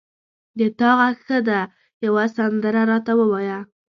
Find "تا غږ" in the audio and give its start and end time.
0.79-1.15